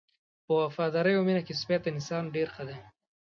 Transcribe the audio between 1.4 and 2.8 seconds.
کې سپی تر انسان نه ډېر ښه دی.